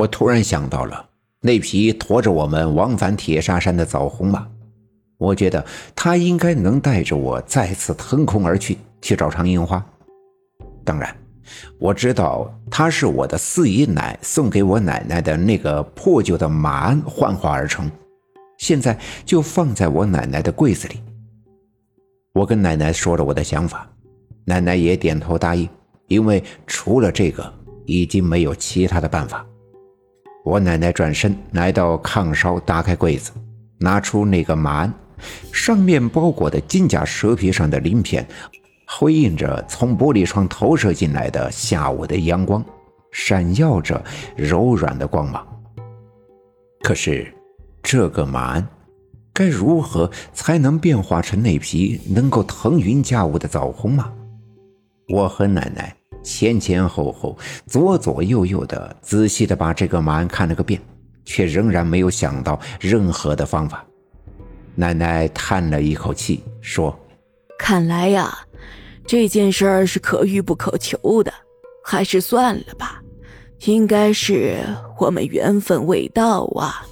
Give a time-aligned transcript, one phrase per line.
[0.00, 1.10] 我突然想到了
[1.42, 4.46] 那匹驮着我们往返铁砂山的枣红马，
[5.18, 5.62] 我觉得
[5.94, 9.84] 它应该能带着我再次腾空而去，去找常樱花。
[10.86, 11.14] 当然，
[11.78, 17.90] 我知道它是我的四姨奶送给我奶奶的那个破旧的马鞍幻化而成，
[18.56, 21.02] 现在就放在我奶奶的柜子里。
[22.32, 23.86] 我跟奶奶说了我的想法，
[24.46, 25.68] 奶奶也点头答应，
[26.06, 27.52] 因为除了这个，
[27.84, 29.46] 已经没有其他的办法。
[30.44, 33.30] 我奶奶转身来到炕梢，打开柜子，
[33.78, 34.94] 拿出那个马鞍，
[35.52, 38.26] 上面包裹的金甲蛇皮上的鳞片，
[38.86, 42.64] 辉映着从玻璃窗投射进来的下午的阳光，
[43.12, 44.02] 闪耀着
[44.34, 45.46] 柔软的光芒。
[46.82, 47.32] 可是，
[47.82, 48.66] 这个马鞍
[49.34, 54.10] 该如何才能变化成那匹能够腾云驾雾的枣红马？
[55.08, 55.94] 我和奶奶。
[56.22, 60.80] 前前后后、左左右右的仔细的把这个马鞍看了个遍，
[61.24, 63.84] 却仍然没有想到任何的方法。
[64.74, 66.98] 奶奶叹了一口气，说
[67.58, 68.38] ：“看来呀，
[69.06, 71.32] 这件事儿是可遇不可求的，
[71.84, 73.02] 还是算了吧。
[73.66, 74.58] 应该是
[74.98, 76.86] 我们缘分未到啊。”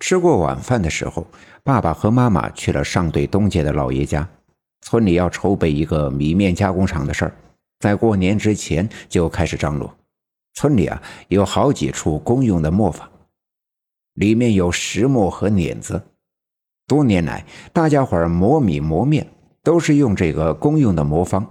[0.00, 1.26] 吃过晚饭的时候，
[1.64, 4.26] 爸爸和妈妈去了上对东街的老爷家。
[4.80, 7.34] 村里要筹备一个米面加工厂的事儿，
[7.80, 9.92] 在过年之前就开始张罗。
[10.54, 13.08] 村里啊有好几处公用的磨坊，
[14.14, 16.02] 里面有石磨和碾子。
[16.86, 19.26] 多年来，大家伙儿磨米磨面
[19.62, 21.46] 都是用这个公用的磨坊。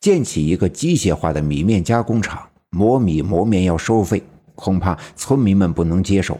[0.00, 4.22] 建起一个机械化的米面加工厂，磨米磨面要收费，
[4.54, 6.38] 恐怕村民们不能接受。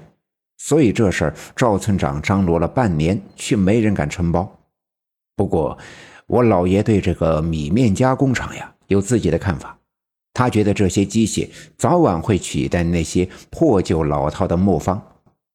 [0.59, 4.56] 所以这事儿赵村长张罗了半年，却没人敢承包。
[5.37, 5.77] 不过，
[6.27, 9.78] 我老爷对这个米面加工厂呀有自己的看法。
[10.33, 15.01] 他觉得这些机械早晚会取代那些破旧老套的磨坊，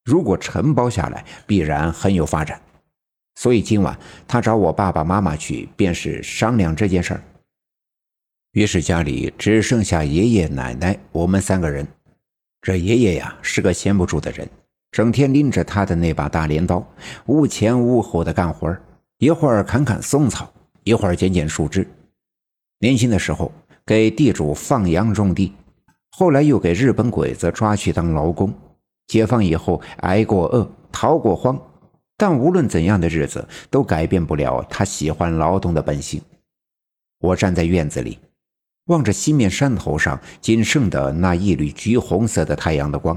[0.03, 2.61] 如果承包下来，必然很有发展。
[3.35, 3.97] 所以今晚
[4.28, 7.23] 他找我爸爸妈妈去，便是商量这件事儿。
[8.51, 11.88] 于是家里只剩下爷爷奶奶我们三个人。
[12.61, 14.47] 这爷爷呀是个闲不住的人，
[14.91, 16.85] 整天拎着他的那把大镰刀，
[17.27, 18.81] 屋前屋后的干活儿。
[19.21, 20.51] 一会儿砍砍松草，
[20.83, 21.87] 一会儿剪剪树枝。
[22.79, 23.51] 年轻的时候
[23.85, 25.53] 给地主放羊种地，
[26.09, 28.51] 后来又给日本鬼子抓去当劳工。
[29.05, 31.55] 解放以后挨过饿，逃过荒，
[32.17, 36.19] 但无论怎样的日子都改变不了他喜欢劳动的本性。
[37.19, 38.17] 我站在院子里，
[38.85, 43.15] 望着西面山头上仅剩的那一缕橘红色的太阳的光，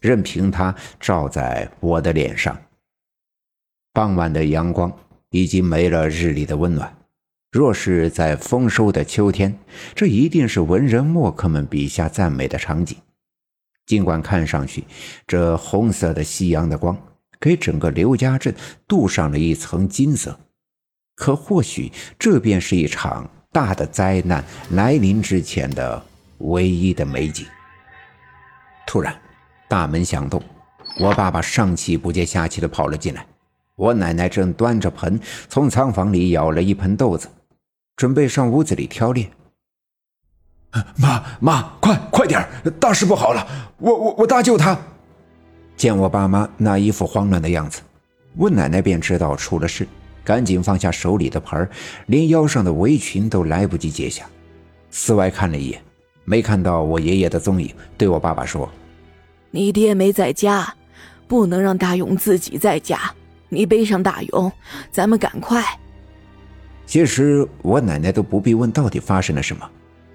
[0.00, 2.58] 任凭它照在我的脸上。
[3.92, 4.90] 傍晚的阳光。
[5.32, 6.96] 已经没了日里的温暖。
[7.50, 9.58] 若是在丰收的秋天，
[9.94, 12.96] 这一定是文人墨客们笔下赞美的场景。
[13.84, 14.84] 尽管看上去，
[15.26, 16.96] 这红色的夕阳的光
[17.40, 18.54] 给整个刘家镇
[18.86, 20.38] 镀上了一层金色，
[21.16, 26.02] 可或许这便是一场大的灾难来临之前的
[26.38, 27.44] 唯一的美景。
[28.86, 29.14] 突然，
[29.68, 30.42] 大门响动，
[31.00, 33.26] 我爸爸上气不接下气地跑了进来。
[33.76, 35.18] 我奶奶正端着盆
[35.48, 37.28] 从仓房里舀了一盆豆子，
[37.96, 39.30] 准备上屋子里挑炼。
[40.96, 42.46] 妈妈，快快点
[42.78, 43.46] 大事不好了！
[43.78, 44.78] 我我我大舅他……
[45.76, 47.80] 见我爸妈那一副慌乱的样子，
[48.36, 49.86] 我奶奶便知道出了事，
[50.22, 51.68] 赶紧放下手里的盆
[52.06, 54.26] 连腰上的围裙都来不及解下，
[54.90, 55.82] 四外看了一眼，
[56.24, 58.70] 没看到我爷爷的踪影，对我爸爸说
[59.50, 60.74] ：“你爹没在家，
[61.26, 63.12] 不能让大勇自己在家。”
[63.54, 64.50] 你背上大勇，
[64.90, 65.62] 咱们赶快。
[66.86, 69.70] 其实我奶奶都不必问到底发生了什么，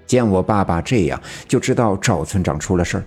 [0.08, 3.04] 见我爸爸这样，就知道赵村长出了事儿。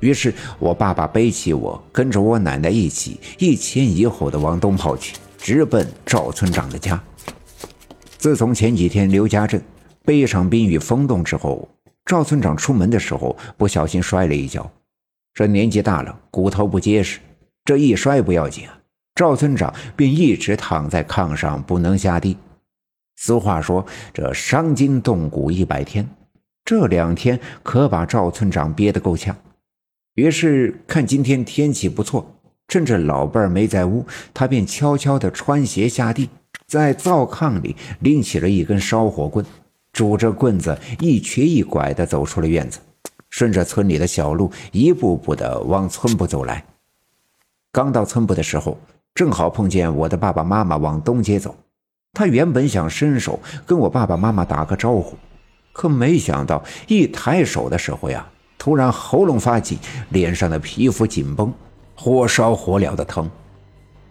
[0.00, 7.02] 于是我爸爸背起我，跟着我奶奶一起一前一后的往东跑去，直奔赵村长的家。
[8.18, 9.62] 自从前几天刘家镇
[10.04, 11.66] 被一场冰雨封冻之后，
[12.04, 14.70] 赵村长出门的时候不小心摔了一跤，
[15.32, 17.18] 这年纪大了，骨头不结实，
[17.64, 18.76] 这一摔不要紧啊。
[19.20, 22.38] 赵村长便一直躺在炕上不能下地。
[23.16, 23.84] 俗话说
[24.14, 26.08] ：“这伤筋动骨一百天。”
[26.64, 29.36] 这两天可把赵村长憋得够呛。
[30.14, 32.34] 于是看今天天气不错，
[32.68, 36.30] 趁着老伴儿没在屋，他便悄悄地穿鞋下地，
[36.66, 39.44] 在灶炕里拎起了一根烧火棍，
[39.92, 42.78] 拄着棍子一瘸一拐地走出了院子，
[43.28, 46.64] 顺着村里的小路一步步地往村部走来。
[47.70, 48.78] 刚到村部的时候。
[49.14, 51.54] 正好碰见我的爸爸妈妈往东街走，
[52.12, 55.14] 他原本想伸手跟我爸爸妈妈打个招呼，
[55.72, 58.26] 可没想到一抬手的时候呀，
[58.58, 59.78] 突然喉咙发紧，
[60.10, 61.52] 脸上的皮肤紧绷，
[61.94, 63.28] 火烧火燎的疼，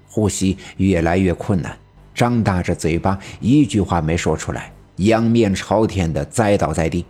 [0.08, 1.76] 呼吸越来越困难，
[2.14, 7.06] 张大着嘴巴，一句话没说出来，仰面朝天的栽倒在地，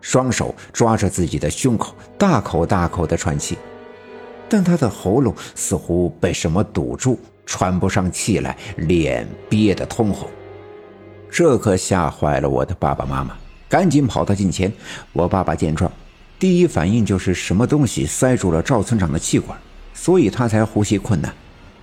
[0.00, 3.58] 双手抓着自己的胸口，大口大口的喘气，
[4.50, 7.16] 但他的喉咙似乎被什么堵住，
[7.46, 10.28] 喘不上气来，脸憋得通红，
[11.30, 13.36] 这可吓坏了我的爸爸妈妈，
[13.68, 14.72] 赶紧跑到近前。
[15.12, 15.90] 我爸爸见状。
[16.36, 19.56] 第一反应就是什么东西塞住了赵村长的气管，
[19.94, 21.32] 所以他才呼吸困难。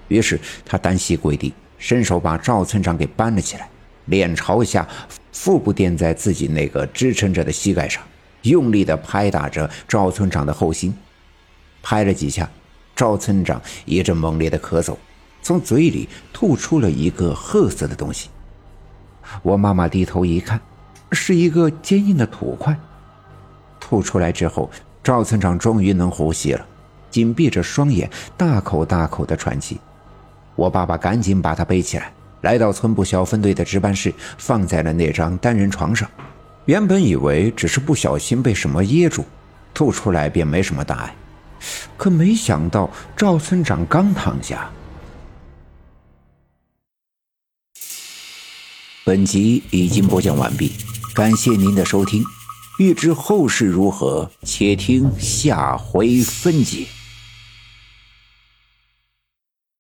[0.10, 3.69] 于是他单膝跪地，伸手把赵村长给搬了起来，
[4.08, 4.86] 脸朝下，
[5.31, 8.04] 腹部垫在自己那个支撑着的膝盖上，
[8.42, 10.94] 用力地拍打着赵村长的后心。
[11.84, 12.50] 拍了几下，
[12.97, 14.95] 赵村长一阵猛烈的咳嗽，
[15.44, 18.31] 从嘴里吐出了一个褐色的东西。
[19.44, 20.59] 我妈妈低头一看，
[21.11, 22.75] 是一个坚硬的土块。
[23.79, 24.71] 吐出来之后，
[25.03, 26.65] 赵村长终于能呼吸了，
[27.11, 29.79] 紧闭着双眼，大口大口的喘气。
[30.55, 32.11] 我爸爸赶紧把他背起来，
[32.41, 36.09] 来到村部小分队的值班室，放在了那张单人床上。
[36.65, 39.23] 原本以为只是不小心被什么噎住，
[39.71, 41.15] 吐出来便没什么大碍，
[41.95, 44.71] 可没想到赵村长刚躺下，
[49.04, 50.74] 本集已经播讲完毕，
[51.15, 52.24] 感谢您的收听。
[52.80, 56.86] 欲知后事如何，且听下回分解。